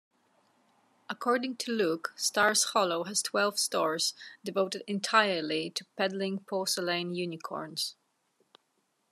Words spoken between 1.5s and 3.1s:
to Luke, Stars Hollow